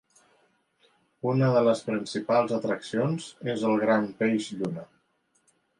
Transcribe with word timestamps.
Una 1.33 1.49
de 1.57 1.61
les 1.69 1.83
principals 1.89 2.55
atraccions 2.59 3.31
és 3.55 3.69
el 3.73 3.79
gran 3.87 4.13
peix 4.25 4.53
lluna. 4.61 4.93